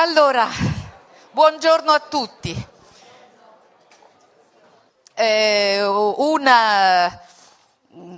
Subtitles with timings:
[0.00, 0.48] Allora,
[1.32, 2.66] buongiorno a tutti.
[5.12, 7.20] Eh, una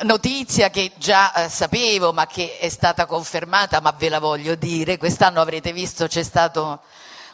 [0.00, 4.96] notizia che già eh, sapevo ma che è stata confermata, ma ve la voglio dire,
[4.96, 6.80] quest'anno avrete visto c'è stato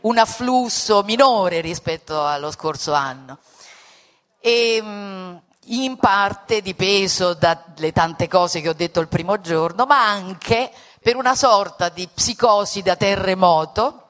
[0.00, 3.38] un afflusso minore rispetto allo scorso anno.
[4.40, 10.08] E, mh, in parte dipeso dalle tante cose che ho detto il primo giorno, ma
[10.10, 14.00] anche per una sorta di psicosi da terremoto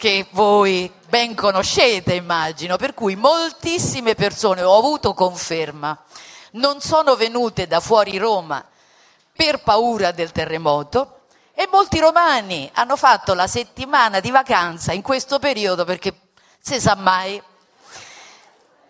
[0.00, 6.04] che voi ben conoscete, immagino, per cui moltissime persone, ho avuto conferma,
[6.52, 8.64] non sono venute da fuori Roma
[9.36, 15.38] per paura del terremoto e molti romani hanno fatto la settimana di vacanza in questo
[15.38, 16.18] periodo perché
[16.58, 17.40] se sa mai.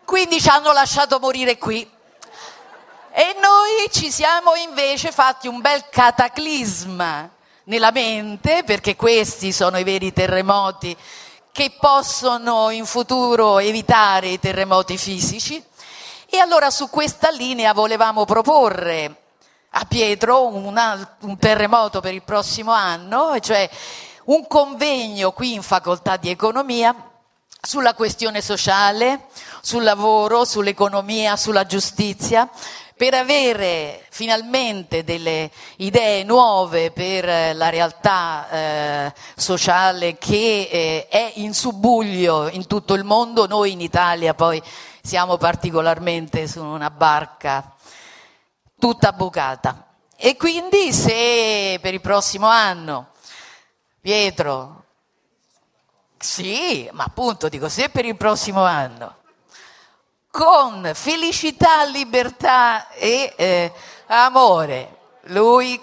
[0.05, 1.91] Quindi ci hanno lasciato morire qui.
[3.11, 9.84] E noi ci siamo invece fatti un bel cataclisma nella mente, perché questi sono i
[9.84, 10.96] veri terremoti
[11.52, 15.62] che possono in futuro evitare i terremoti fisici.
[16.28, 19.16] E allora su questa linea volevamo proporre
[19.70, 23.69] a Pietro un, un terremoto per il prossimo anno, cioè
[24.25, 26.94] un convegno qui in facoltà di economia
[27.61, 29.27] sulla questione sociale,
[29.61, 32.48] sul lavoro, sull'economia, sulla giustizia,
[32.97, 41.55] per avere finalmente delle idee nuove per la realtà eh, sociale che eh, è in
[41.55, 44.61] subbuglio in tutto il mondo, noi in Italia poi
[45.00, 47.75] siamo particolarmente su una barca
[48.78, 49.86] tutta bucata.
[50.16, 53.12] E quindi se per il prossimo anno,
[54.00, 54.84] Pietro,
[56.19, 59.19] sì, ma appunto dico, se per il prossimo anno
[60.41, 63.72] con felicità, libertà e eh,
[64.06, 64.97] amore.
[65.24, 65.78] Lui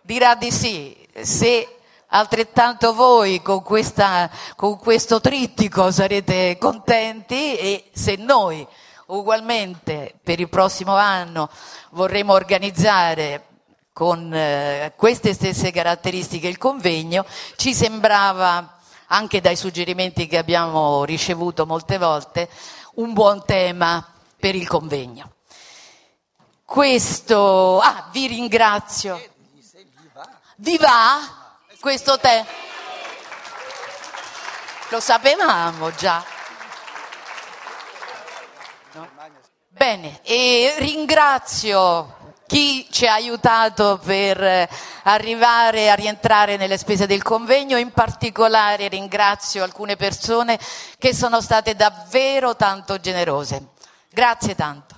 [0.00, 1.76] dirà di sì, se
[2.08, 8.66] altrettanto voi con, questa, con questo trittico sarete contenti e se noi
[9.06, 11.48] ugualmente per il prossimo anno
[11.90, 13.44] vorremmo organizzare
[13.92, 17.24] con eh, queste stesse caratteristiche il convegno,
[17.54, 22.48] ci sembrava, anche dai suggerimenti che abbiamo ricevuto molte volte,
[23.00, 24.06] un buon tema
[24.38, 25.32] per il convegno.
[26.64, 29.20] Questo, ah, vi ringrazio.
[30.56, 32.46] Vi va questo tema?
[34.90, 36.22] Lo sapevamo già.
[38.92, 39.08] No?
[39.68, 42.19] Bene, e ringrazio
[42.50, 44.68] chi ci ha aiutato per eh,
[45.04, 50.58] arrivare a rientrare nelle spese del convegno, in particolare ringrazio alcune persone
[50.98, 53.68] che sono state davvero tanto generose.
[54.10, 54.96] Grazie tanto.